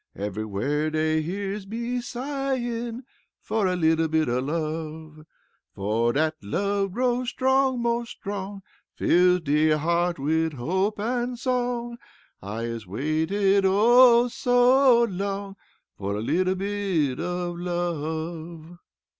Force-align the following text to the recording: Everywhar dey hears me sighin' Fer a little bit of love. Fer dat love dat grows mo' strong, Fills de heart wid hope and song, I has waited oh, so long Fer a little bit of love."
Everywhar 0.15 0.89
dey 0.89 1.21
hears 1.21 1.67
me 1.67 2.01
sighin' 2.01 3.03
Fer 3.39 3.67
a 3.67 3.75
little 3.75 4.07
bit 4.07 4.27
of 4.29 4.45
love. 4.45 5.27
Fer 5.75 6.11
dat 6.13 6.33
love 6.41 6.89
dat 6.89 6.93
grows 6.95 7.33
mo' 7.77 8.03
strong, 8.05 8.63
Fills 8.95 9.41
de 9.41 9.77
heart 9.77 10.17
wid 10.17 10.53
hope 10.53 10.97
and 10.99 11.37
song, 11.37 11.99
I 12.41 12.63
has 12.63 12.87
waited 12.87 13.63
oh, 13.63 14.27
so 14.27 15.03
long 15.03 15.55
Fer 15.99 16.15
a 16.15 16.19
little 16.21 16.55
bit 16.55 17.19
of 17.19 17.59
love." 17.59 18.79